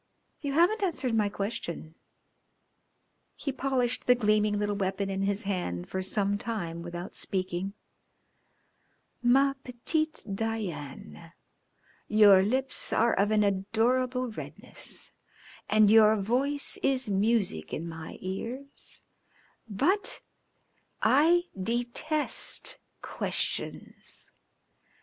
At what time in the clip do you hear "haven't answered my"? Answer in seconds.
0.53-1.29